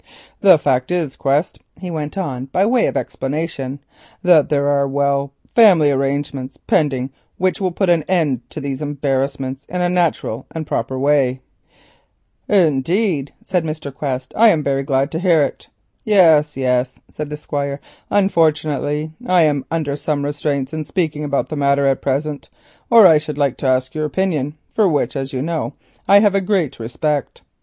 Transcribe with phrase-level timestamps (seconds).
[0.39, 3.77] "The fact is, Quest," he went on by way of explanation,
[4.23, 9.89] "that there are—well—family arrangements pending which will put an end to these embarrassments in a
[9.89, 11.41] natural and a proper way."
[12.49, 13.93] "Indeed," said Mr.
[13.93, 15.67] Quest, "I am very glad to hear it."
[16.03, 17.79] "Yes, yes," said the Squire,
[18.09, 22.49] "unfortunately I am under some restraints in speaking about the matter at present,
[22.89, 25.73] or I should like to ask your opinion, for which as you know
[26.07, 27.43] I have a great respect.